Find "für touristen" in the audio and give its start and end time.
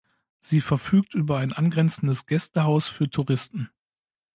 2.87-3.69